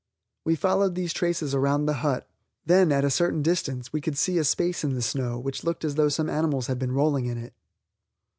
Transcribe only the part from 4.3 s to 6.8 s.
a space in the snow which looked as though some animals had